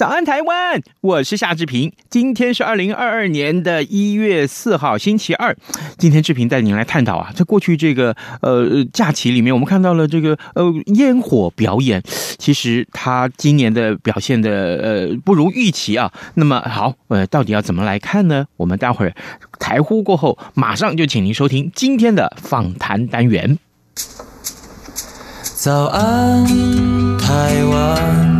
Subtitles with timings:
[0.00, 0.80] 早安，台湾！
[1.02, 1.92] 我是夏志平。
[2.08, 5.54] 今天是二零二二年的一月四号，星期二。
[5.98, 10.64] 今天志平带您来探讨啊，在过去这个呃假期里面，我们看到了这个呃
[10.94, 12.02] 烟火表演，
[12.38, 14.50] 其实它今年的表现的
[14.82, 16.10] 呃不如预期啊。
[16.32, 18.46] 那么好，呃，到底要怎么来看呢？
[18.56, 19.14] 我们待会儿
[19.58, 23.58] 台呼过后，马上就请您收听今天的访谈单元。
[25.42, 26.46] 早安，
[27.18, 28.39] 台湾。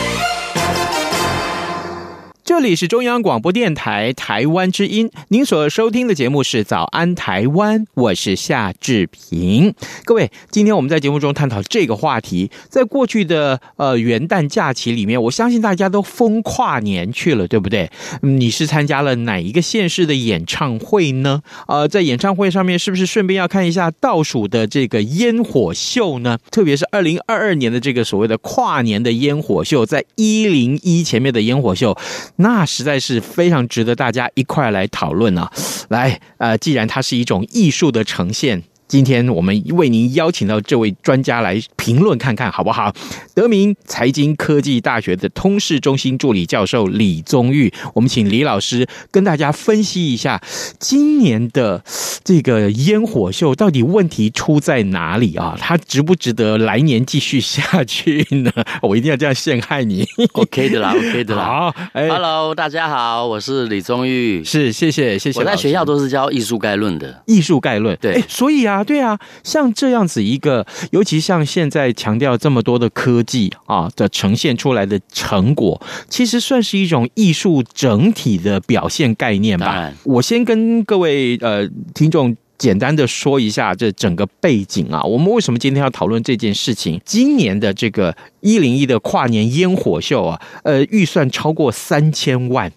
[2.51, 9.73] 这里是中央广播电台台湾之音，您所收听的节目是《早安台湾》，我是夏志平。
[10.03, 17.89] 各位，今天我们在节目中探讨这个话题，在过去的呃元旦假期里面，我相信大家都疯跨年去了，对不对？
[18.21, 21.41] 你是参加了哪一个县市的演唱会呢？
[21.69, 26.37] 呃，在演唱会上面，是不是顺便要看一下倒数的这个烟火秀呢？
[26.51, 31.97] 特别是二零二二年的这个所谓的跨年的烟火秀，在一零一前面的烟火秀。
[32.41, 35.51] 那实在是非常值得大家一块来讨论啊！
[35.89, 38.63] 来，呃，既然它是一种艺术的呈现。
[38.91, 42.93] 今天我们为您邀请到这位专家来评论看看好不好？
[43.33, 50.41] 德明财经科技大学的通识中心助理教授李宗玉，我们请李老师跟大家分析一下
[50.77, 51.81] 今年的
[52.25, 55.57] 这个烟火秀到底问题出在哪里啊？
[55.57, 58.51] 它值不值得来年继续下去呢？
[58.83, 61.45] 我一定要这样陷害你？OK 的啦，OK 的啦。
[61.45, 65.39] 好，哎，Hello，大家好，我是李宗玉，是，谢谢，谢谢。
[65.39, 68.80] 我在学校都是教艺术概论的，艺术概论，对，哎，所以啊。
[68.83, 79.91] 对啊，像这样子一个，尤其像现在强调这么多的科技啊的呈现出来的成果，其实算是一种艺术整体的表现概念吧。
[80.03, 86.99] 我先跟各位呃听众简单的说一下这整个背景啊，我们为什么今天要讨论这件事情？
[87.05, 92.71] 今年的这个一零一的跨年烟火秀啊，呃，预算超过三千万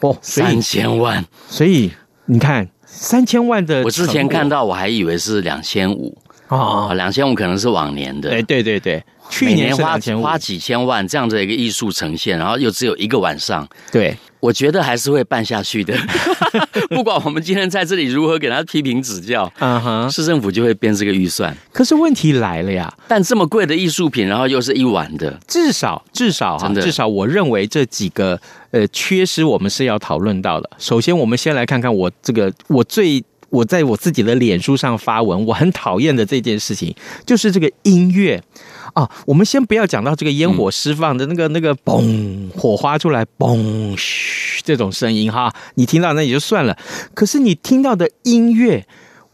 [0.00, 1.90] 哦，三千万，所以
[2.26, 2.68] 你看。
[2.88, 6.16] 三千万的，我之前看到我还以为是两千五。
[6.48, 15.96] 哦，两千五可能是往年的，哎，对对对，去年花花几千万这样的一个艺术呈现，然后又只有一个晚上，对，我觉得还是会办下去的，
[16.90, 21.56] 不管我们今天在这里如何给他批评指教，嗯哼，市政府就会编这个预算。
[21.72, 28.40] 可是问题来了呀，但这么贵的艺术品，然后又是一晚的，至少至少哈，至少我认为这几个。
[28.70, 30.68] 呃，缺失我们是要讨论到的。
[30.76, 36.94] 首先，我们先来看看我这个我最我在我自己的脸书上发文，我很讨厌的这件事情，
[37.26, 38.42] 就是这个音乐
[38.94, 39.10] 啊。
[39.26, 46.76] 我们先不要讲到这个烟火释放的那个那个嘣火花出来嘣嘘这种声音哈，你听到那也就算了。
[47.14, 48.86] 可是你听到的音乐。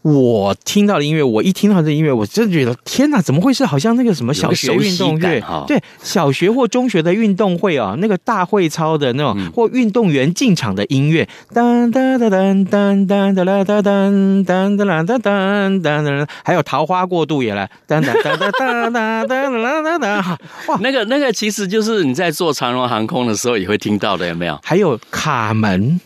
[0.05, 5.41] 我听到的音乐，我一听到这音乐，我真的觉得天哪，怎么会是好像那个什么小学运动乐？
[5.67, 18.51] 对，小学或中学的运动会啊，那个大会操的那种，嗯、或运动员进场的音乐，噔噔噔噔噔噔噔噔噔噔噔噔噔噔噔，还有桃花过渡也来，当当当当
[18.93, 20.37] 当当当当当，
[20.67, 24.59] 哇，那个那个其实就是你在坐长荣航空的时候也会听到的，有没有？
[24.61, 25.99] 还有卡门，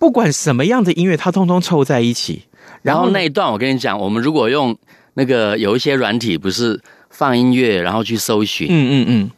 [0.00, 2.42] 不管什么样的音乐，它通通凑在一起。
[2.84, 4.76] 然后那一段，我跟你讲，我们如果用
[5.14, 6.78] 那个有一些软体，不是
[7.08, 9.30] 放音乐，然后去搜寻，嗯嗯嗯，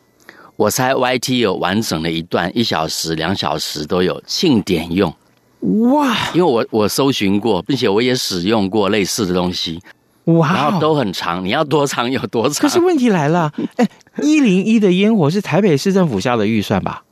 [0.56, 5.14] 我猜 YT 有完整的一段，一小时、两小时都有庆典用，
[5.93, 6.16] 哇！
[6.34, 9.81] 因为我我搜寻过，并且我也使用过类似的东西，
[10.25, 12.69] 哇，然后都很长，你要多长有多长。
[12.69, 13.88] 可是问题来了， 哎，
[14.22, 17.04] 一零一的烟火是台北市政府下的预算吧？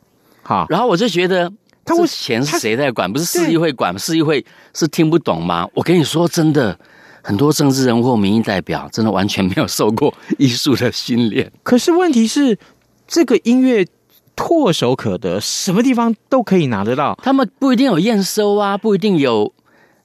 [0.43, 1.53] 好，然后我就觉得。
[1.85, 3.13] 他这钱是谁在管？
[3.13, 5.69] 不是市议会管，市议会是听不懂吗？
[5.75, 6.79] 我跟你说，真的，
[7.23, 11.53] 很多政治人物或民意代表，真的完全没有受过 艺术的训练。
[11.63, 12.59] 可是问题是，
[13.07, 13.87] 这个音乐
[14.37, 17.19] 唾手可得，什么地方都可以拿得到。
[17.23, 19.53] 他们不一定有验收啊，不一定有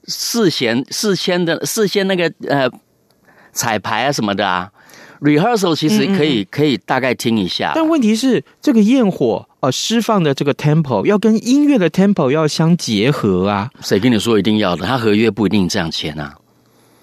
[0.06, 2.70] 事先事先的事先那个呃
[3.52, 4.72] 彩排啊什么的啊。
[5.21, 13.69] Rehearsal 其实可以、嗯嗯、可以大概听一下，但问题是这个焰火呃释放的这个 tempo 要跟音乐的 tempo 要相结合啊。
[13.81, 14.86] 谁跟你说一定要的？
[14.86, 16.36] 他合约不一定这样签啊。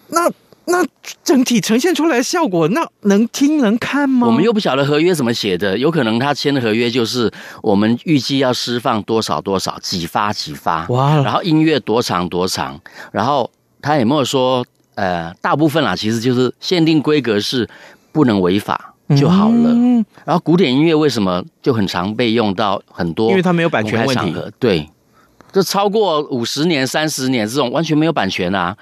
[0.08, 0.30] 那
[0.64, 0.84] 那
[1.22, 4.26] 整体呈现出来的效果，那能听能看吗？
[4.26, 7.30] 我们又不晓得合约怎么写的，有可能他签的合约就是
[7.62, 12.80] 我们预计要释放多少多少几发几发哇，然后音乐多长多长，
[13.12, 13.50] 然后
[13.82, 14.64] 他有没有说
[14.94, 17.68] 呃大部分啦，其实就是限定规格是。
[18.16, 19.70] 不能违法就好了。
[19.74, 20.02] 嗯。
[20.24, 23.28] 然后古典音乐为什么就很常被用到很多？
[23.28, 24.34] 因为它没有版权问题。
[24.58, 24.88] 对，
[25.52, 28.74] 这超过五十年、三十年这种完全没有版权啊。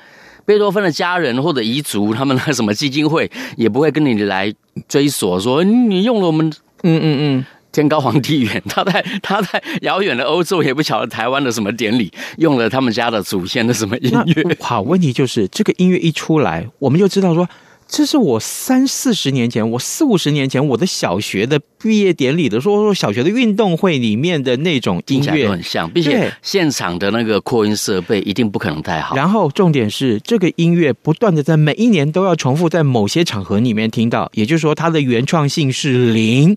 [0.46, 4.54] 贝多芬的家人或者遗族，他们那什么基金会也不会跟你来
[4.86, 6.46] 追索说你用了我们。
[6.84, 14.56] 嗯嗯嗯，天高皇帝远，他 在他在遥远的欧洲也不晓得台湾的什么典礼用了他们家的祖先的什么音乐。
[14.60, 17.48] 好，问题就是这个音乐一出来，我们就知道说。
[17.86, 29.14] 这是我三四十年前，我四五十年前，我的小学的毕业典礼的时候，说小学的运动会里面的那种音乐都很像，并且现场的那个扩音设备一定不可能太好。
[29.14, 36.56] 然后重点是，这个音乐不断的在每一年都要重复在某些场合里面听到，也就是说，它的原创性是零。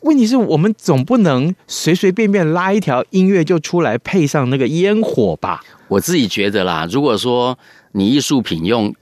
[0.00, 5.62] 问题是我们总不能随随便便拉一条音乐就出来配上那个烟火吧？
[5.86, 7.56] 我自己觉得啦，如果说
[7.92, 8.92] 你艺术品用。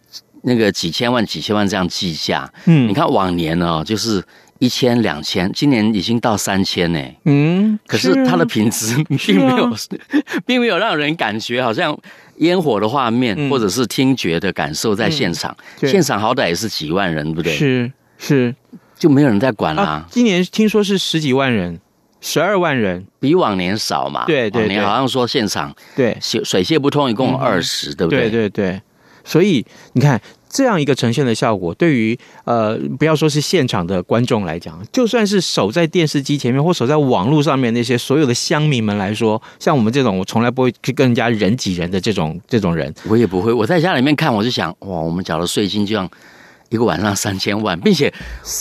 [0.42, 4.22] 那个几千万、几千万这样计价，嗯，你看往年哦，就是
[4.58, 8.96] 一千、两千，今年已经到三千呢，嗯，可是它的品质
[9.26, 9.76] 并没有，啊、
[10.46, 11.96] 并没有让人感觉好像
[12.36, 17.52] 烟火的画面、嗯、或者是听觉的感受在现场，嗯、现场好歹也是几万人，对不对？
[17.52, 18.54] 是是，
[18.98, 20.06] 就没有人在管啦、啊。
[20.10, 21.80] 今年听说是十几万人，
[22.20, 24.26] 十二万人，比往年少嘛？
[24.26, 26.16] 对对，对，往年好像说现场对。
[26.20, 28.28] 水水泄不通，一共有二十、嗯，对不对？
[28.28, 28.82] 对对对。
[29.30, 43.52] 所以你看，这样一个呈现的效果，对于呃，不要说是现场的观众来讲，就算是守在电视机前面或守在网络上面那些所有的乡民们来说，像我们这种我从来不会去跟人家人挤人的这种这种人，我也不会。
[43.52, 46.10] 我在家里面看，我就想，哇，我们缴的税金就像
[46.70, 48.12] 一个晚上三千万，并且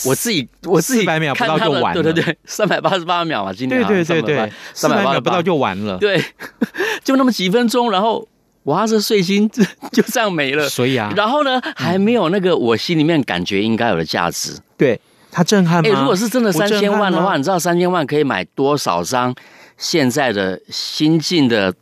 [0.05, 6.23] 我自己我自己三百秒不到就完了，对对对，三百八十八秒嘛，今天对对对对，三百秒不到就完了，对，
[7.03, 8.27] 就那么几分钟，然后。
[8.69, 9.49] 哇，这税金
[9.91, 14.55] 就这样没了，所以啊，然后呢，还没有那个我心里面感觉应该有的价值。
[14.77, 14.99] 对，
[15.31, 15.89] 他震撼吗？
[15.89, 19.33] 哎，如果是真的三千万的话，你知道三千万可以买多少张
[19.75, 21.73] 现在的新进的，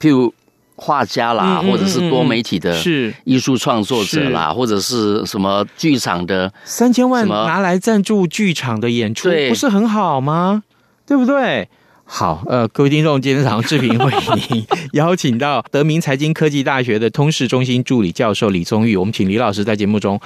[0.00, 0.32] 譬如
[0.76, 10.62] 画家啦，或者是多媒体的是艺术创作者啦，或者是什么剧场的三千万拿来赞助剧场的演出，不是很好吗？
[11.04, 11.68] 对不对？
[12.10, 14.12] 好，呃，各位听众，今天早上志平为
[14.50, 20.18] 您邀请到德明财经科技大学的通识中心助理教授李宗玉，我们请李老师在节目中，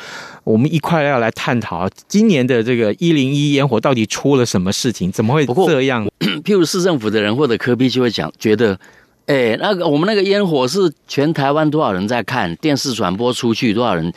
[0.45, 6.09] 我们一块要来探讨今年的这个一零一烟火到底出了什么事情，怎么会这样？
[6.45, 8.79] 譬如市政府的人或者科比就会讲，觉得，
[9.27, 14.11] 哎，那个我们那个烟火是全台湾多少人在看，电视转播出去多少人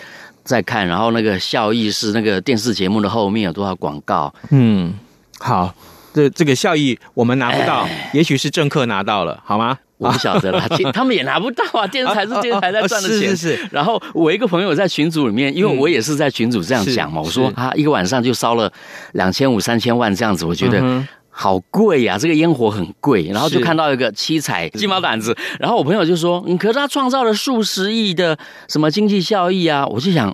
[0.43, 4.31] 在看，然后那个效益是那个电视节目的后面有多少广告？
[4.51, 4.93] 嗯，
[5.39, 5.73] 好。
[6.15, 9.77] 这这个效益我们拿不到，也许是政客拿到了，好吗？
[9.97, 11.85] 我不晓得了， 他们也拿不到啊。
[11.87, 13.29] 电视台是电视台在赚的钱。
[13.29, 13.67] 是是是。
[13.69, 18.71] 然后我一个朋友在群组里面，因为我也是在群组这样讲嘛，我说啊一个晚上就烧了
[19.11, 20.81] 两千五、三千万这样子，我觉得
[21.29, 23.27] 好贵呀，这个烟火很贵。
[23.33, 28.37] 然后就看到一个七彩鸡毛掸子，然后我朋友就说：“嗯，可是他创造了数十亿的
[28.69, 30.33] 什么经济效益啊！”我就想。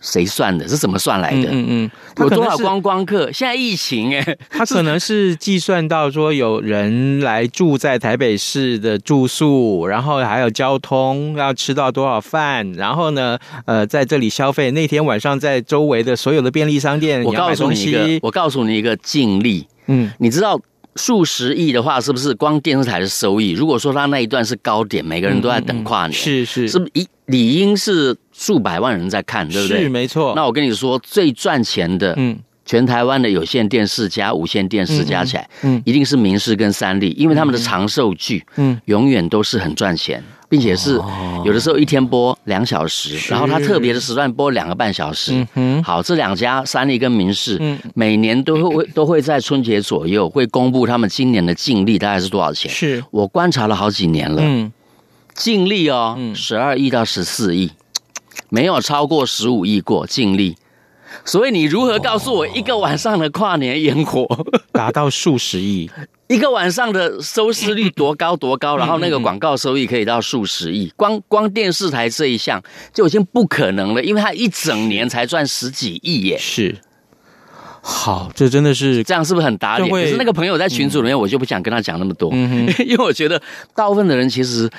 [0.00, 0.66] 谁算的？
[0.66, 1.48] 是怎么算来的？
[1.50, 3.30] 嗯嗯，有多少观光客？
[3.32, 14.70] 现在疫情哎， 他可能是计算到说有人来住在台北市的住宿，然后还有交通，要吃到多少饭，然后呢，呃，在这里消费。
[14.70, 19.66] 那天晚上在周围的所有的便利商店，我告诉你一个，我告诉你一个净利。
[19.86, 20.58] 嗯，你知道
[20.96, 23.50] 数十亿的话，是不是光电视台的收益？
[23.50, 28.16] 如果说他那一段是高点，每个人都在等跨年，是是，是不是一理应是？
[28.40, 29.82] 数百万人在看，对不对？
[29.82, 30.32] 是没错。
[30.34, 40.98] 那我跟你说，最赚钱的，嗯，全台湾的有线电视加无线电视加起来，嗯，一定是民视跟三立，因为他们的长寿剧，嗯，永远都是很赚钱，并且是
[41.44, 45.46] 有的时候一天播两小时，然后他特别的时段播两个半小时。
[45.54, 52.72] 嗯，好，这两家三立跟民视，嗯，每年都会都会在春节左右会公布他们今年的净利大概是多少钱。
[52.72, 54.72] 是我观察了好几年了，嗯，
[55.34, 57.70] 净利哦，十二亿到十四亿。
[58.50, 60.56] 没有超过十五亿过净利，
[61.24, 64.26] 所以你如何告诉我一个晚上的跨年烟火
[64.72, 65.90] 达到数十亿？
[66.28, 68.76] 一个晚上的收视率多高多高？
[68.76, 76.38] 然后那个广告收益可以到数十亿，光光电视台这一项就已经不可能了，因为它一整年才赚十几亿耶。
[76.38, 76.76] 是。
[77.82, 79.90] 好，这真的是这样，是不是很打脸？
[79.90, 83.40] 可是那个朋友在群组里面，我就不想跟他讲那么多，嗯、 因为我觉得
[83.74, 84.70] 大部分的人其实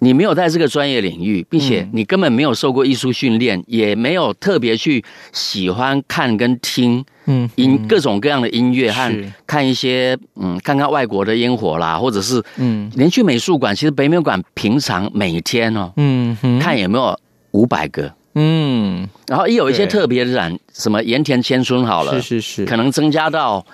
[0.00, 9.12] 你没有在这个专业领域，并且你根本没有受过艺术训练，也没有特别去喜欢看跟听嗯音各种各样的音乐和
[9.46, 12.90] 看一些嗯看看外国的烟火啦，或者是嗯。
[12.94, 17.18] 连去美术馆，其实北美馆平常每天哦嗯看有没有
[17.50, 18.12] 五百个。
[18.34, 23.66] 嗯，然后也有一些特别的展，什么盐田千春好了，是是是，可能增加到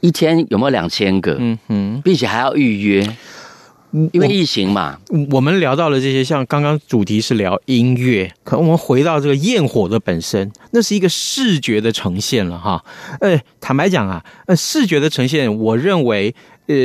[0.00, 1.36] 一天有没有两千个？
[1.40, 3.16] 嗯哼，并且还要预约，
[4.12, 4.98] 因为疫情嘛。
[5.08, 12.84] 我，我们聊到了这些，像刚刚主题是聊音乐，可我们回到这个焰火的本身，那是一个视觉的呈现了哈。
[13.20, 16.34] 呃，坦白讲啊，呃，视觉的呈现，我认为，
[16.66, 16.76] 呃。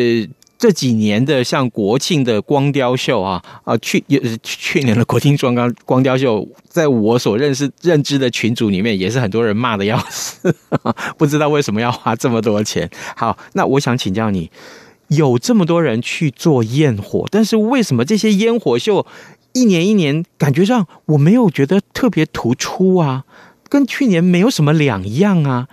[0.62, 10.56] 这几年的像国庆的光雕秀啊啊，去也是去年的国庆装光光雕秀，在我所认识认知的群组里面，也是很多人骂的要死，
[11.18, 12.88] 不知道为什么要花这么多钱。
[13.16, 14.52] 好，那我想请教你，
[15.12, 19.06] 有这么多人去做焰火，但是为什么这些烟火秀
[19.52, 23.26] 一年一年感觉上我没有觉得特别突出啊？
[23.68, 25.68] 跟去年没有什么两样啊？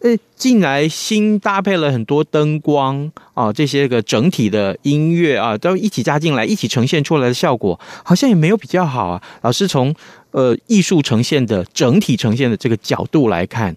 [0.00, 9.20] 呃，进来新搭配了很多灯光啊，这些个整体的音乐啊，都一起加进来，一起呈现出来的效果，好像也没有比较好啊。
[9.42, 9.92] 老师从
[10.30, 13.74] 呃艺术呈现的整体呈现的这个角度来看，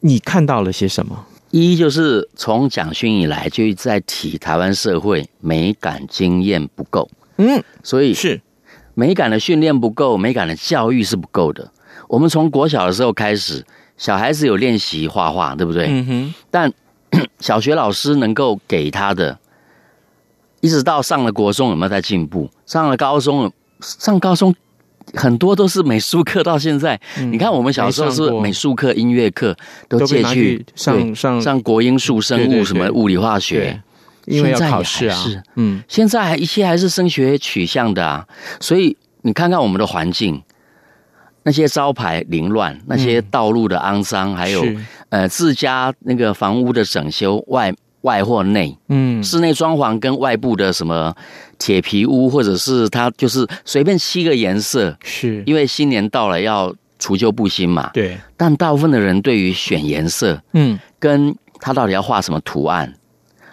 [0.00, 1.26] 你看到了些什么？
[1.52, 8.40] 一就是从蒋勋以来就一直在提台湾社会美感经验不够，嗯，所以是
[8.94, 11.70] 美感的训练不够，美感的教育是不够的。
[12.08, 13.64] 我们从国小的时候开始。
[13.98, 15.86] 小孩子有练习画画，对不对？
[15.88, 16.34] 嗯哼。
[16.50, 16.72] 但
[17.38, 19.38] 小学老师能够给他的，
[20.60, 22.50] 一直到上了国中有没有在进步？
[22.66, 24.52] 上了高中，上高中
[25.14, 26.42] 很多都是美术课。
[26.42, 29.56] 到现在，嗯、你看我们小时候是美术课、音乐课
[29.88, 33.82] 都借去上上上国英数生物什么物理化学，
[34.26, 35.16] 因为要考试啊。
[35.16, 38.26] 是嗯，现在还一切还是升学取向的啊。
[38.60, 40.42] 所以你看看我们的环境。
[41.44, 44.64] 那些招牌凌乱，那些道路的肮脏，嗯、还有
[45.08, 51.14] 呃自家那个房屋的整修，外外或内，嗯，室内装潢跟外部的什么
[51.58, 58.16] 铁皮屋，或者是它就是随便漆个颜色，是因为新年到了要除旧布新嘛，对。
[58.36, 62.92] 但大部分的人对于选颜色，嗯，跟他到底要画什么图案，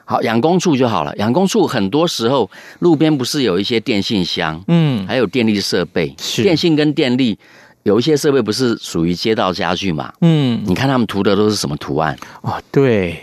[0.05, 1.15] 好养工处就好了。
[1.17, 7.37] 养工处很多时候路边不是有一些电信箱，嗯，还有电力设备，是电信跟电力。
[7.83, 10.11] 有一些设备不是属于街道家具嘛？
[10.19, 12.15] 嗯，你看他们涂的都是什么图案？
[12.41, 13.17] 哦，对，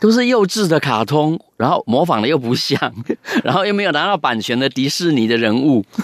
[0.00, 2.78] 都是幼稚的卡通，然后模仿的又不像，
[3.42, 5.84] 然后又没有拿到版权的迪士尼的人物。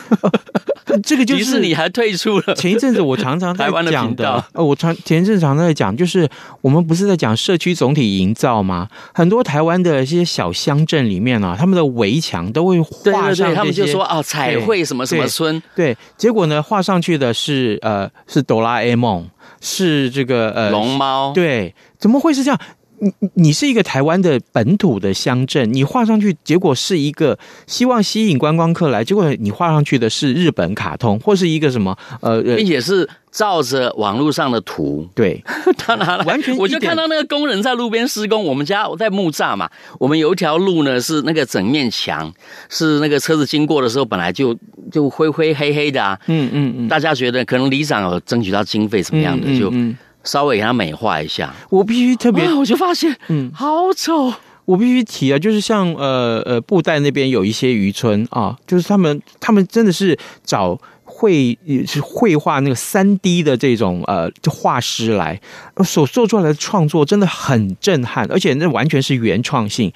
[1.04, 2.54] 这个就是迪士尼还退出了。
[2.54, 6.28] 前一阵子我常常在讲的，我常前一阵常常在讲，就是
[6.60, 8.88] 我们不是在讲社区总体营造吗？
[9.14, 19.26] 很多台湾的一些小乡镇里面啊，他们的围墙都会画上，他们就说啊，彩绘什么什么村，对，结果呢，画上去的是呃，是哆啦 A 梦，
[19.62, 22.60] 是这个呃龙猫，对，怎么会是这样？
[23.02, 35.42] 你你是一个台湾的本土的乡镇，你画上去，结果是一个希望吸引观光客来，结果你画上去的是日本卡通，或是一个什么呃，并且是照着网络上的图，对，
[35.76, 39.68] 他拿来完全，我就看到那个工人在路边施工，我们家我在木栅嘛，
[39.98, 42.32] 我们有一条路呢是那个整面墙，
[42.68, 44.56] 是那个车子经过的时候本来就
[44.92, 49.96] 就灰灰黑黑的啊，嗯嗯嗯，大家觉得可能里长有争取到经费什么样的，就嗯。
[50.24, 54.32] 稍微给它美化一下，我必须特别，我就发现，嗯，好丑。
[54.64, 60.78] 我必须提啊，就是像呃呃布袋那边有一些渔村啊，就是他们他们真的是找。
[61.22, 65.40] 绘是绘画那个三 D 的这种呃画师来
[65.82, 69.12] 所做出来的创作真的很震撼，而且那完全是。
[69.22, 69.92] 原创性。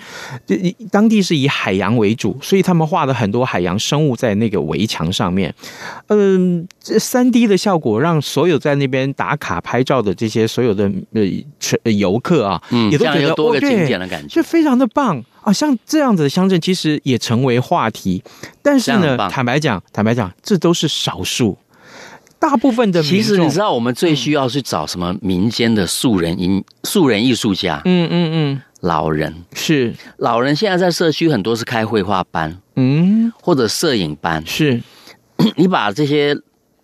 [0.46, 0.56] 这
[0.90, 1.36] 当地是。
[1.36, 5.54] 以海洋为主，所以他们画了很多海洋生物在那个围墙上面。
[6.06, 15.22] 嗯，这三 D 的效果让所有在那边打卡拍照的这些所有的呃游客啊，嗯，也都觉得多个景点的感觉，就非常的棒。
[15.46, 18.20] 啊，像这样子的乡镇其实也成为话题，
[18.62, 21.56] 但是呢，坦白讲，坦白讲，这都是少数，
[22.40, 23.00] 大部分的。
[23.00, 27.80] 其实你知道，我们最需要去找什么民间的素人艺素人艺术家？
[27.84, 34.44] 嗯嗯嗯，老人是老人，现在在社区很多是开绘画班，嗯，或者摄影班。
[34.44, 34.82] 是，
[35.54, 36.36] 你把这些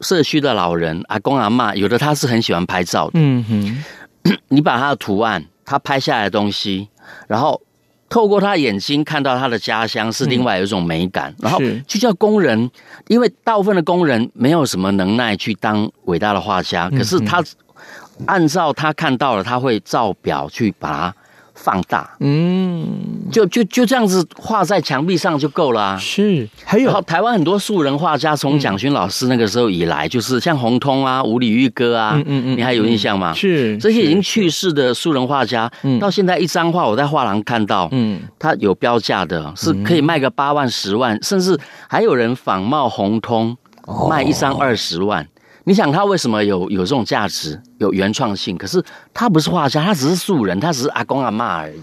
[0.03, 3.15] 社区的老人阿公阿嬷，有的他是很喜欢拍照的。
[3.15, 6.87] 嗯哼， 你把他的图案，他拍下来的东西，
[7.27, 7.61] 然后
[8.13, 11.31] 透过他眼睛看到他的家乡，是另外有一种美感。
[11.31, 12.71] 嗯、然后就叫工人，
[13.09, 17.43] 因为大部分的工人没有什么能耐去当伟大的画家，可是他
[18.27, 21.15] 按照他看到了，他会照表去把它。
[21.63, 22.85] 放大，嗯，
[23.31, 25.97] 就就就这样子画在墙壁上就够了啊。
[25.97, 27.01] 是，还有。
[27.03, 33.33] 台湾很多素人画家，从蒋勋老师那个时候以来，就是像洪通啊、吴李玉哥啊，嗯嗯嗯，你还有印象吗？
[33.33, 41.57] 是，这些已经去世的素人画家，到现在一张画我在画廊看到，嗯，他有标价的，是可以卖个八万、十万，甚至
[41.89, 43.57] 还有人仿冒洪通
[44.09, 45.27] 卖一张二十万。
[45.65, 48.59] 你想他为什么有有这种价值，有原创性？
[48.59, 48.83] 可是
[49.15, 51.83] 他不是画家，他只是素人，他只是阿公阿嬷而已。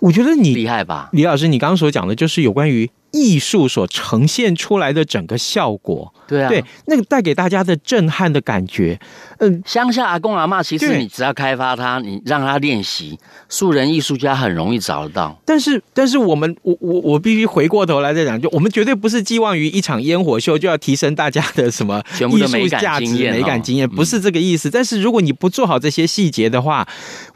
[0.00, 6.12] 我觉得你厉害吧，李老师，你刚刚所讲的就是有关于艺术所呈现出来的整个效果。
[6.26, 8.98] 对啊，对，那个带给大家的震撼的感觉。
[9.38, 13.16] 嗯，乡下阿公阿嬷，其实你只要开发他，你让他练习，
[13.48, 15.40] 素人艺术家很容易找得到。
[15.44, 24.68] 但是，但是我们，我我我必须回过头来再讲，就我们绝对不是寄望于一场烟火秀就要提升大家的什么艺术价值、美感经验，不是这个意思。
[24.68, 26.86] 但是，如果你不做好这些细节的话，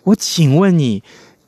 [0.02, 1.02] 我请问你。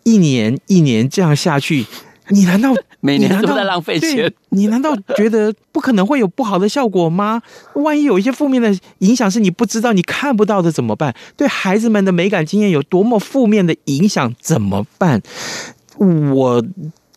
[0.05, 1.87] 一年一年这样下去，
[2.29, 4.33] 你难道 每年都在浪费钱？
[4.51, 7.43] 你难道觉得不可能会有不好的效果吗？
[7.75, 11.15] 万一有一些负面的影响是你不知道、你看不到的怎么办？
[11.37, 15.21] 对孩子们的美感经验有多么负面的影响怎么办？
[15.99, 16.65] 我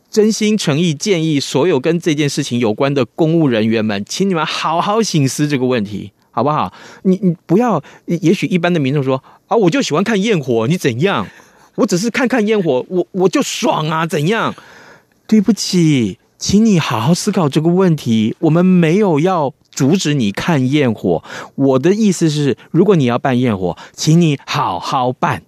[0.10, 6.74] 真心诚意建议所有跟这件事情有关的公务人员们，请你们好好醒思这个问题，好不好？
[7.04, 11.28] 你你不要，也许一般的民众说啊，我就喜欢看焰火，你怎样？
[11.76, 14.06] 我只是看看烟火，我我就爽啊！
[14.06, 14.56] 怎样？
[15.28, 18.36] 对不起，请你好好思考这个问题。
[18.40, 21.24] 我们没有要阻止你看焰火，
[21.56, 25.42] 我的意思是，如果你要办焰火，请你好好办，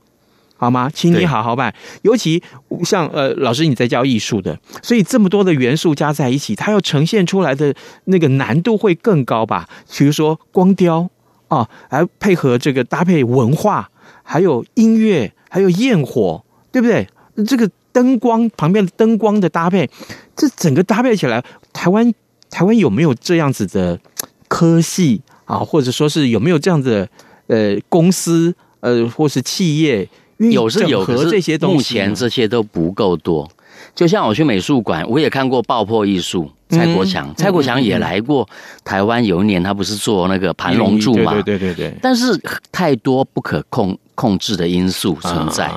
[0.58, 0.90] 好吗？
[0.92, 1.74] 请你好好办。
[2.02, 2.42] 尤其
[2.84, 7.74] 像呃，老师你在教艺术的，所以这么多的元素加在一起，它要呈现出来的
[8.06, 9.70] 那个难度会更高吧？
[9.96, 11.10] 比如说光雕
[11.48, 13.90] 啊，还配合这个搭配文化，
[14.24, 15.32] 还有音乐。
[15.50, 17.08] 还有焰火，对不对？
[17.46, 19.88] 这个灯光旁边的灯光的搭配，
[20.36, 22.14] 这整个搭配起来，台湾
[22.50, 24.00] 台湾有没有这样子的
[24.48, 25.58] 科系啊？
[25.58, 27.10] 或者说是有没有这样子的
[27.48, 30.10] 呃公司呃或是企业？
[30.38, 33.50] 有是有，可是这些东西目前这些都不够多。
[33.96, 38.48] 就像我去美术馆，我也看过爆破艺术，蔡国强，嗯、蔡国强也来过
[38.84, 39.24] 台湾。
[39.24, 41.40] 有一年他不是做那个盘龙柱嘛？
[41.42, 41.92] 对对对。
[42.02, 42.40] 但是
[42.72, 43.98] 太多不可控。
[44.18, 45.72] 控制的因素存在，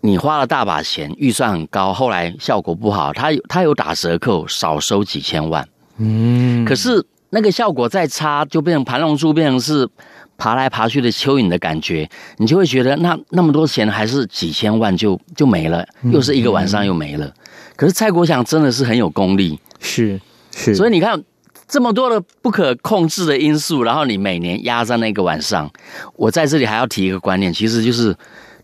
[0.00, 5.64] 你花了大把钱，预算很高，后来效果不好，他有他有打折扣，少收几千万。
[5.98, 9.88] 嗯，可是那个效果再差，就变成盘龙珠，变成是
[10.36, 17.26] 爬来爬去的蚯蚓的感觉，你就会觉得那那么多钱还是几千万就就没了，又是一个晚上又没了。
[17.26, 17.32] 嗯、
[17.76, 21.22] 可是蔡国强真的是很有功力，是是，所以你看。
[21.68, 25.70] 这么多的不可控制的因素，然后你每年压在那个晚上，
[26.16, 28.16] 我在这里还要提一个观念，其实就是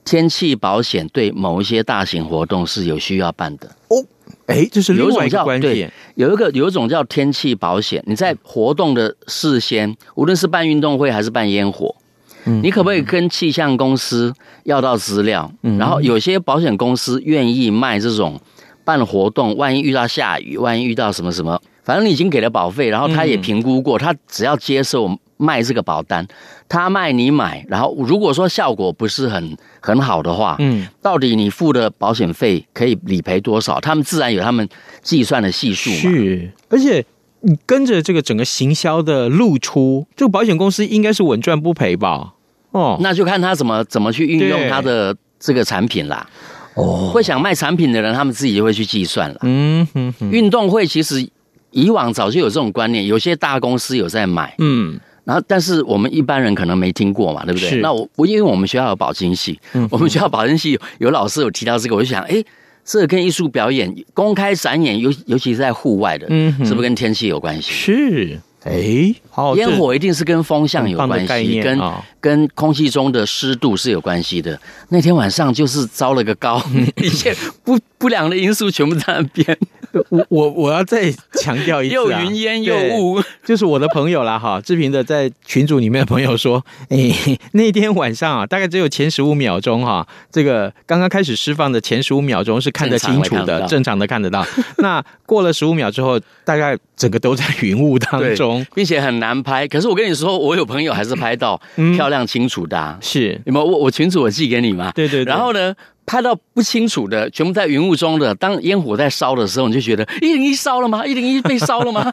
[0.04, 4.02] 天气保险对某一些大型活动是有需要办的哦。
[4.46, 5.92] 哎，这是另外一个观点。
[6.14, 11.94] 有一个有一种叫天气保险，你在活动的事先，无论是办运动会还是办烟火，
[12.46, 14.32] 嗯，你可不可以跟气象公司
[14.64, 15.50] 要到资料？
[15.62, 18.40] 嗯，然后有些保险公司愿意卖这种
[18.82, 21.60] 办活动，万一遇到下雨，万一遇到什么什么。
[21.84, 26.26] 反正你已经给了保费，然后他也评估过，他只要接受卖这个保单，
[26.66, 33.78] 他卖你买，然后如果说效果不是很很好的话，嗯，到底你付的保险费可以理赔多少？
[33.80, 34.66] 他们自然有他们
[35.02, 35.96] 计算的系数嘛。
[35.96, 37.04] 是，而且
[37.40, 42.32] 你跟着这个整个行销的露出，这个保险公司应该是稳赚不赔吧？
[42.70, 46.26] 哦，那就看他怎么怎么去运用他的这个产品啦。
[46.76, 49.36] 哦，会想卖产品的人，他们自己就会去计算了。
[49.42, 51.28] 嗯哼哼，运动会其实。
[51.74, 57.80] 以往早就有这种观念，有些大公司有在买，嗯，然后但是我们一般人可能没听过嘛，对不对？
[57.80, 62.42] 那我我因为我们学校有保金系，嗯，我们学校保金系有有老师有提到这个，我就想，哎，
[62.84, 67.72] 这个跟艺术表演、公开展演，尤尤其是在户外的，嗯哼，是不是跟天气有关系？
[67.72, 74.58] 是，哎，好，烟火一定是跟风向有关系，跟、哦、跟空气中的湿度是有关系的。
[74.90, 76.62] 那天晚上就是遭了个高，
[77.02, 77.34] 一切
[77.64, 79.58] 不不良的因素全部在那边。
[80.08, 84.60] 我我我要再强调一次、啊， 又云烟又雾， 就是我的朋友啦哈。
[84.60, 94.46] 志平的在群组里面的朋友说， 哎、欸，那天晚上啊，大概只有前十五秒钟哈，这个刚刚开始释放的前十五秒钟是看得清楚的，正常的看得到。
[94.78, 99.66] 那过了十五秒之后，大概整个都在云雾当中，并且很难拍。
[99.68, 101.60] 可是我跟你说，我有朋友还是拍到
[101.96, 103.64] 漂亮清楚的、是有没有？
[103.64, 104.92] 我我群主我寄给你嘛？
[104.94, 105.32] 对，对对。
[105.32, 105.74] 然后呢？
[106.06, 108.34] 拍到不清楚的，全部在云雾中的。
[108.34, 111.06] 当烟火在烧的时候，你就觉得一零一烧了吗？
[111.06, 112.12] 一零一被烧了吗？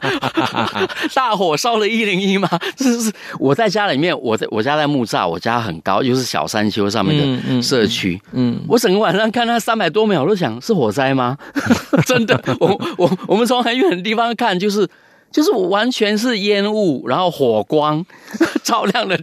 [1.14, 2.48] 大火烧了一零一吗？
[2.78, 8.20] 是是我在家里面，我在我家在木栅，我家很高，又是小山丘上面的社区。
[8.32, 11.36] 嗯，嗯嗯我整个晚上看它三百多秒，我都想是火灾吗？
[12.06, 14.88] 真的，我我我们从很远的地方看，就是
[15.32, 18.04] 就是我完全是烟雾，然后火光
[18.62, 19.16] 照亮了。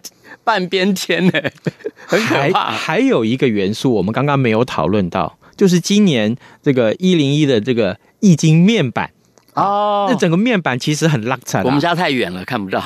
[0.43, 1.31] 半边天呢，
[2.07, 2.71] 很可怕。
[2.71, 9.11] 还有一个元素，我们刚刚没有讨论到，就是今年这个一零一的这个易经面板
[9.53, 11.61] 哦，那整个面板其实很落差。
[11.63, 12.79] 我们家太远了，看不到，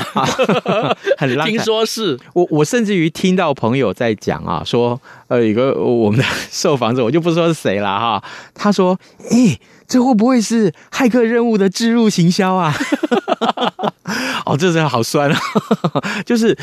[1.17, 1.49] 很落差。
[1.49, 8.23] 听说是我，我甚至于听到朋友在讲啊，说呃，一个我们的受访者，我就不说是谁了哈。
[8.53, 9.57] 他说，诶，
[9.87, 12.73] 这会不会是骇客任务的置入行销啊？
[14.45, 15.39] 哦，这真的好酸啊，
[16.25, 16.57] 就是。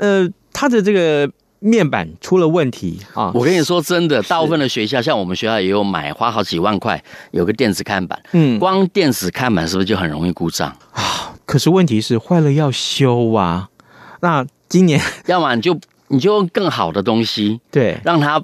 [0.00, 1.28] 呃，他的这个
[1.58, 3.32] 面板出了问题啊！
[3.34, 7.02] 我跟你说真的，大部分的学校，像我们学校也有买，花好几万块
[7.32, 8.16] 有个电子看板。
[8.30, 11.34] 嗯，光电子看板是不是就很容易故障啊？
[11.46, 13.68] 可是问题是坏了要修啊。
[14.20, 15.76] 那今年 要么你就
[16.06, 18.40] 你就用更好的东西，对，让它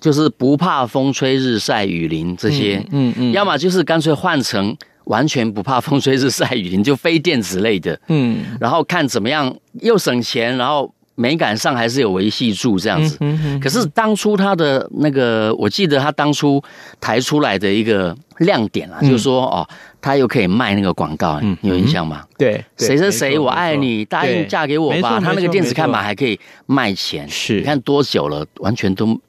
[0.00, 2.78] 就是不怕风吹日晒雨淋这些。
[2.90, 4.76] 嗯嗯，嗯，要么就是干脆换成。
[5.04, 13.16] 完全不怕风吹日晒雨淋，就非电子类的，嗯，然后看怎么样又省钱，然后美感上还是有维系住这样子。
[13.18, 16.62] 嗯嗯嗯、可是当初他的那个，我记得他当初
[17.00, 19.66] 抬出来的一个亮点啊，嗯、就是说哦，
[20.00, 22.22] 他又可以卖那个广告，嗯、你有印象吗？
[22.38, 25.18] 对，谁谁谁我爱你，答应嫁给我吧。
[25.18, 29.20] 他那个电子看板还可以卖钱，是你看多久了，完全都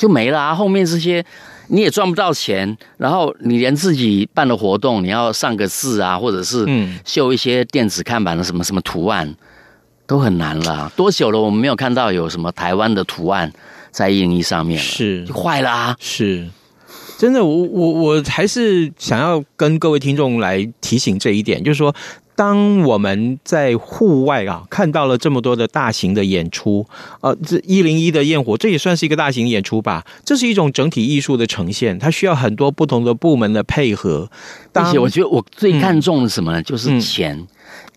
[0.00, 0.54] 就没了啊。
[0.54, 1.24] 后面这些。
[1.72, 6.66] 你也赚不到钱，然后你连自己办的活动，你要上个字啊，或者是
[7.04, 9.36] 绣一些电子看板的什么什么图案，
[10.04, 10.90] 都很难了。
[10.96, 13.52] 多久了，我们没有看到有什么台湾的图案
[13.92, 15.96] 在印衣上面了，是坏了啊！
[16.00, 16.48] 是，
[17.16, 21.94] 真的，我我我还是想要跟各位听众来提醒这一点，就是说。
[22.40, 26.86] 当我们在户外啊看到了这么多的大型的演出，
[27.20, 30.02] 呃，这一零一的焰火，这也算是一个大型演出吧？
[30.24, 34.30] 这是一种整体艺术的呈现，它需要很多不同的部门的配合。
[34.72, 36.62] 而且我觉得我最看重的是什么呢？
[36.62, 37.46] 嗯、就是钱，嗯、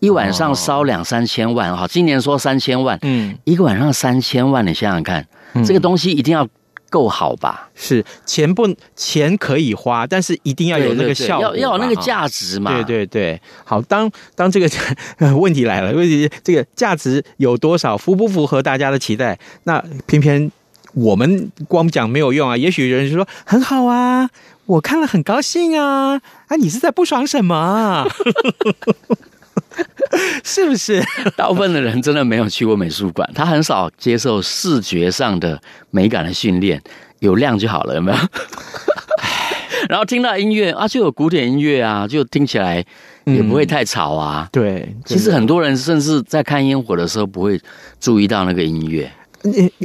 [0.00, 6.46] 一晚上烧两三千万哈，今年说三千万，嗯，一个晚上三千万，你想想看，嗯、这个东西一定要。
[6.94, 7.68] 够好吧？
[7.74, 12.70] 是钱不钱可以花，但是一定要有那个效果，要要有那个价值嘛？
[12.72, 13.40] 对对对。
[13.64, 14.68] 好，当当这个
[15.36, 19.36] 问题来了，问题这个价值有多少，符不符合大家的期待？
[19.64, 20.48] 那偏偏
[20.94, 22.56] 我们光讲没有用啊。
[22.56, 24.30] 也许有人就说很好啊，
[24.66, 26.20] 我看了很高兴啊。
[26.46, 28.06] 啊，你是在不爽什么？
[30.44, 31.02] 是不是？
[31.36, 36.80] 大部分的人真的没有去过美术馆，他很少接受视觉上的美感的训练，
[37.20, 38.18] 有亮就好了，有没有？
[39.88, 42.84] 然后听到音乐啊，就有古典音乐啊，就听起来
[43.24, 44.46] 也不会太吵啊。
[44.46, 47.60] 嗯、对，其实很多人甚至在看烟火的时候不会
[48.00, 49.10] 注意到那个音乐。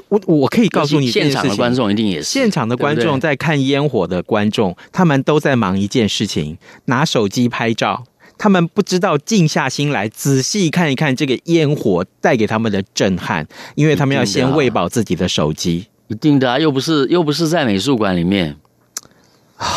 [0.07, 8.05] 我我可以告诉你，现场的观众一定也是现场的观众在看烟火的观众，他们都在忙一件事情，拿手机拍照。
[8.39, 15.85] 他们不知道静下心来仔细看一看这个烟火带给他们的震撼，因为他们要先喂饱自己的手机。
[16.07, 18.55] 一定的啊，又不是又不是在美术馆里面，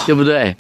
[0.07, 0.57] 对不对？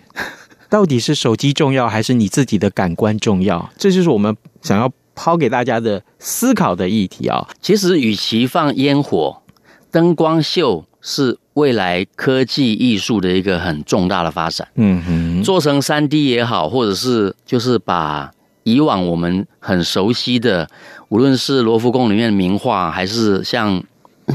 [0.68, 3.70] 到底是手机重要还是你自己的感官重要？
[3.78, 7.48] 这就是我们想要抛给大家的思考的议题啊。
[7.62, 9.42] 其实，与其放烟火、
[9.90, 14.66] 灯光秀，是未来科技艺术的一个很重大的发展。
[14.76, 18.30] 嗯哼，做成三 D 也好，或者是就是把
[18.64, 20.68] 以往我们很熟悉的，
[21.08, 23.82] 无论是罗浮宫里面的名画，还是像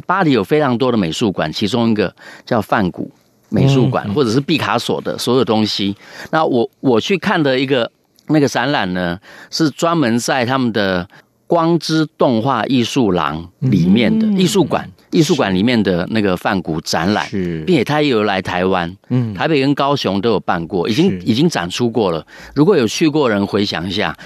[0.06, 2.14] 巴黎有非常多的美术馆，其中一个
[2.46, 3.10] 叫梵谷
[3.50, 5.96] 美术馆，或者是毕卡索的所有东西。
[6.32, 7.90] 那我我去看的一个
[8.28, 9.18] 那个展览呢，
[9.50, 11.08] 是专门在他们的
[11.48, 14.92] 光之动画艺术廊里面的艺术馆。
[15.12, 22.26] 艺术馆里面的那个梵谷展览，是，并且他也有来台湾，嗯，台北跟高雄都有办过，已经已经展出过了。
[22.54, 24.18] 如果有去过人回想一下，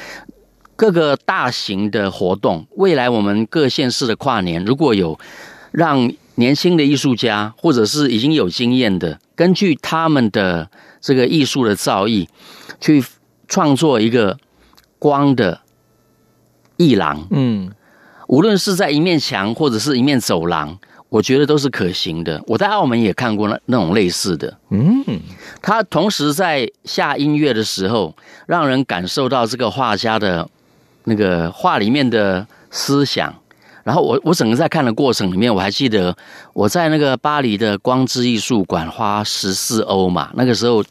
[0.76, 5.20] 各个大型的活动，未来我们各县市的跨年，如果有
[5.72, 9.20] 让年轻的艺术家或者是已经有经验的。
[9.36, 12.28] 根据他们的这个艺术的造诣，
[12.80, 13.04] 去
[13.48, 14.38] 创作一个
[14.98, 15.62] 光的
[16.78, 17.28] 艺廊。
[17.32, 17.72] 嗯，
[18.32, 20.78] 无论是在一面墙或者是一面走廊，
[21.10, 22.42] 我觉得都是可行的。
[22.48, 24.58] 我在澳门也看过那那种类似的。
[24.70, 25.04] 嗯，
[25.62, 28.16] 他同时在下音乐的时候，
[28.48, 30.48] 让人感受到这个画家的
[31.04, 33.36] 那个画里面的思想。
[33.84, 36.16] 然后我我整个在看的过程里面，我还记得
[36.54, 40.82] 我在那个巴黎的光之艺术馆花十四欧嘛，那个时候，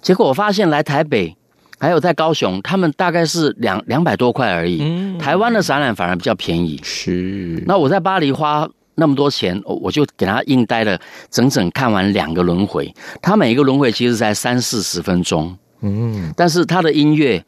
[0.00, 1.36] 结果我发现来台北
[1.82, 4.78] 还有在高雄，他们大概是两两百多块而已。
[4.80, 6.78] 嗯，台湾的展览反而比较便宜。
[6.84, 7.60] 是。
[7.66, 10.96] 那我在巴黎花那么多钱，我就给他硬待了
[11.28, 12.94] 整整看完两个轮回。
[13.20, 15.58] 他每一个轮回其实才三四十分钟。
[15.80, 16.32] 嗯。
[16.36, 17.44] 但是他的音乐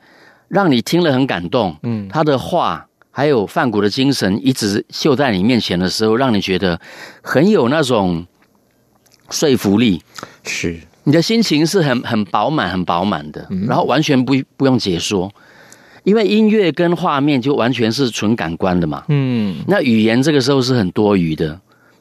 [0.48, 1.76] 让你听了很感动。
[1.84, 2.08] 嗯。
[2.08, 2.84] 他的画。
[3.16, 6.80] 还有梵谷的精神一直秀在你面前的时候，让你觉得
[7.22, 8.26] 很有那种
[9.30, 10.02] 说服力。
[10.42, 15.30] 是，你的心情是很很饱满、很饱满的，然后完全不不用解说，
[16.02, 19.04] 因为音乐跟画面就完全是纯感官的嘛。
[19.08, 21.60] 嗯，那语言这个时候是很多余的。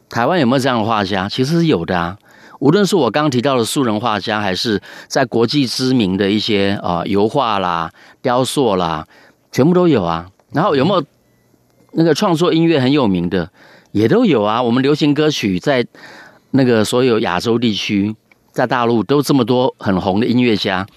[0.09, 1.27] 台湾有没有这样的画家？
[1.27, 2.17] 其实是有的啊。
[2.59, 9.05] 无论是我刚刚提到的素人画家，还是在国际知名的一些啊、呃、油画啦、雕塑啦，
[9.51, 10.29] 全部都有啊。
[10.53, 11.03] 然后有没有
[11.91, 13.49] 那个创作音乐很有名的，
[13.91, 14.63] 也都有啊。
[14.63, 15.85] 我们流行歌曲在
[16.51, 18.15] 那个所有亚洲地区，
[18.53, 20.87] 在大陆都这么多很红的音乐家，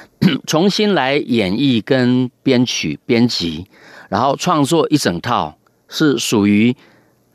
[0.48, 3.66] 重新来演绎跟编曲编辑，
[4.08, 5.56] 然后创作一整套
[5.88, 6.74] 是属于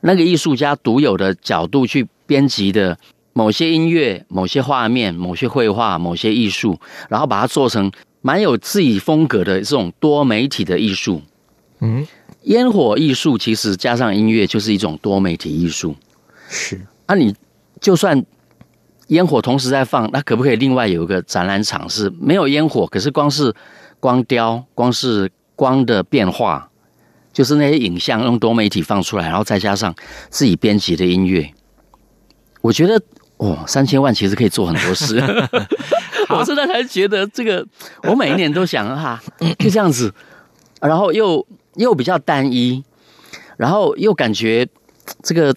[0.00, 2.98] 那个艺术家独有的角度去编辑的
[3.32, 11.22] 某些音乐、某些画面、某些绘画、某些艺术，然后把它做成蛮有自己风格的这种多媒体的艺术。
[11.80, 12.04] 嗯，
[12.42, 15.94] 烟火艺术其实加上音乐就是一种多媒体艺术。
[16.48, 17.32] 是，那、啊、你
[17.80, 18.24] 就算
[19.08, 23.54] 烟火同时在放，那可不可以另外有一个展览场是没有烟火，可是光是
[24.00, 26.70] 光雕，光是光的变化，
[27.32, 29.94] 就是那些影像用多媒体放出来，然后再加上
[30.30, 31.52] 自己编辑的音乐，
[32.62, 33.02] 我觉得
[33.36, 35.18] 哦，三千万其实可以做很多事。
[36.30, 37.66] 我现在才觉得这个，
[38.04, 39.22] 我每一年都想哈、啊，
[39.58, 40.12] 就这样子，
[40.80, 41.46] 然后又。
[41.74, 42.82] 又比较单一，
[43.56, 44.66] 然后又感觉
[45.22, 45.54] 这个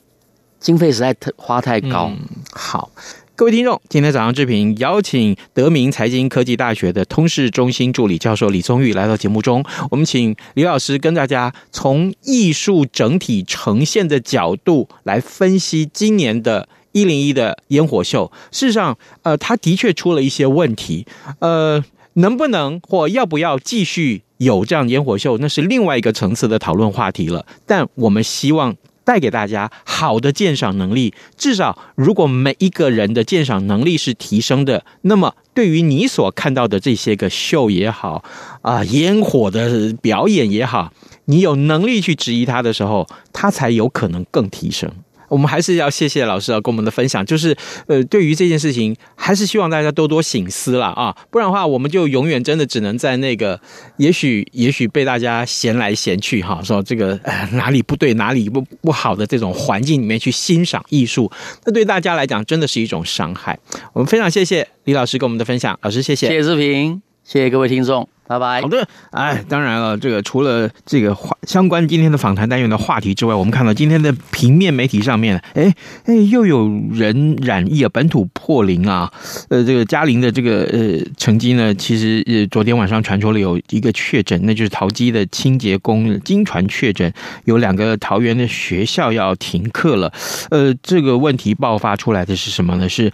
[0.60, 2.12] 经费实在太花太高。
[2.12, 2.20] 嗯。
[2.52, 2.92] 好，
[3.36, 18.32] 各位听众，今天早上志平邀请德明财经科技大学的通识中心助理教授李宗玉来到节目中，我们请李老师跟大家从艺术整体呈现的角度来分析今年的一零一的烟火秀。
[18.52, 21.08] 事实上，呃，他的确出了一些问题，
[21.40, 24.24] 呃，能不能或要不要继续？
[24.38, 27.46] 有这样烟火秀，那是另外一个层次的讨论话题了。
[27.68, 38.24] 但我们希望带给大家好的鉴赏能力，至少如果每一个人的鉴赏能力是提升的，那么对于你所看到的这些个秀也好，
[38.62, 40.94] 啊，烟火的表演也好，
[41.26, 44.92] 你有能力去质疑他的时候，他才有可能更提升。
[45.32, 47.56] 我们还是要谢谢老师啊，跟我们的分享，就是
[47.88, 53.58] 呃，对于这件事情，还是希望大家多多省思了啊，不然的话，我们就永远真的只能在那个，
[53.96, 61.32] 也许也许被大家嫌来嫌去哈，说这个呃哪里不对，哪里不不好的这种环境里面去欣赏艺术，
[61.64, 63.58] 那对大家来讲真的是一种伤害。
[63.94, 68.10] 我们非常谢谢李老师跟我们的分享，老师谢谢，谢谢志平，谢谢各位听众。
[68.28, 68.62] 拜拜。
[68.62, 75.74] 好的，哎，当然了，这个除了这个话相关今天的访谈单元的话题之外，我们看到今天的平面媒体上面，哎
[76.08, 79.10] 哎，又有人染疫啊，本土破零啊，
[79.48, 87.14] 呃，这个嘉陵的这个呃成绩呢，其实呃昨天晚上传出了有一个确诊，那就是桃机的清洁工经传确诊，
[87.46, 90.12] 有两个桃园的学校要停课了，
[90.50, 92.90] 呃，这个问题爆发出来的是什么呢？
[92.90, 93.10] 是。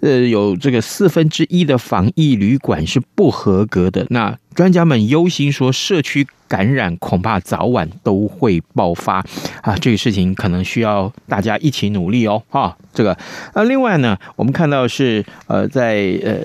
[0.00, 4.06] 呃，有这个四分之一的防疫旅馆是不合格的。
[4.10, 9.24] 那专家们忧心说，社区感染恐怕早晚都会爆发
[9.62, 9.74] 啊！
[9.80, 12.42] 这个事情可能需要大家一起努力哦。
[12.50, 13.16] 哈，这个。
[13.54, 16.40] 那另外呢，我们看到是呃，在呃。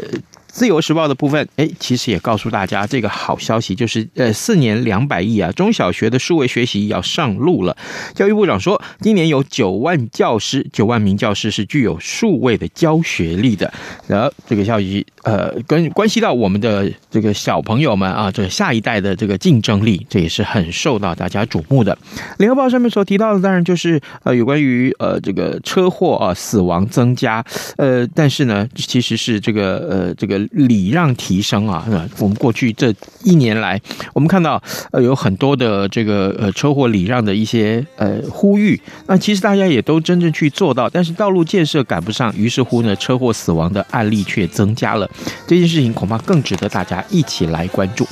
[0.51, 7.77] 自由时报的部分，哎，其实也告诉大家这个好消息，就是呃，四年两百亿啊，中小学的数位学习要上路了。
[8.15, 13.71] 教育部长说，今年有九万教师，九万名教师是具有数位的教学力的。
[14.07, 21.95] 然后这个消息，呃，跟关系到我们的这个小朋友们啊，这下一代的这个竞争力，这也是很受到大家瞩目的。
[22.39, 27.45] 联合报上面所提到的，当然就是呃，有关于呃这个车祸啊死亡增加，
[27.77, 30.38] 呃，但是呢，其实是这个呃这个。
[30.51, 31.85] 礼让提升啊。
[31.89, 33.81] 那我们过去这一年来，
[34.13, 45.09] 我们看到呃有很多的这个呃车祸礼让的一些呃呼吁，那其实大家也都真正去做到，但是道路建设赶不上，于是乎呢，车祸死亡的案例却增加了。
[45.47, 48.07] 这件事情恐怕更值得大家一起来关注。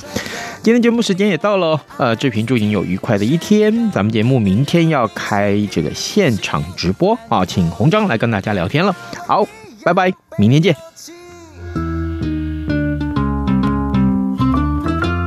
[0.60, 3.90] 今天节目时间也到了，呃，志平祝您有愉快的一天。
[3.90, 8.94] 咱们节目明天要开这个现场直播啊，请红章来跟大家聊天了。
[9.26, 9.46] 好，
[9.84, 10.97] 拜拜，明天见。